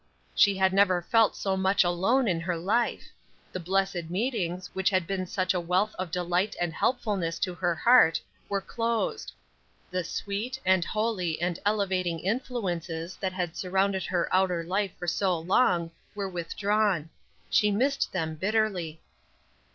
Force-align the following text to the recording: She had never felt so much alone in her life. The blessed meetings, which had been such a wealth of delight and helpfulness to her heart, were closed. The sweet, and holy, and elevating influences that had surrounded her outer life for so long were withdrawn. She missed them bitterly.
She 0.33 0.57
had 0.57 0.73
never 0.73 1.03
felt 1.03 1.35
so 1.35 1.55
much 1.55 1.83
alone 1.83 2.27
in 2.27 2.39
her 2.39 2.57
life. 2.57 3.03
The 3.51 3.59
blessed 3.59 4.09
meetings, 4.09 4.71
which 4.73 4.89
had 4.89 5.05
been 5.05 5.27
such 5.27 5.53
a 5.53 5.59
wealth 5.59 5.93
of 5.99 6.09
delight 6.09 6.55
and 6.59 6.73
helpfulness 6.73 7.37
to 7.37 7.53
her 7.53 7.75
heart, 7.75 8.19
were 8.49 8.61
closed. 8.61 9.31
The 9.91 10.03
sweet, 10.03 10.59
and 10.65 10.83
holy, 10.83 11.39
and 11.39 11.59
elevating 11.67 12.17
influences 12.17 13.15
that 13.17 13.33
had 13.33 13.55
surrounded 13.55 14.01
her 14.05 14.27
outer 14.33 14.63
life 14.63 14.97
for 14.97 15.05
so 15.05 15.37
long 15.37 15.91
were 16.15 16.27
withdrawn. 16.27 17.11
She 17.51 17.69
missed 17.69 18.11
them 18.11 18.33
bitterly. 18.33 18.99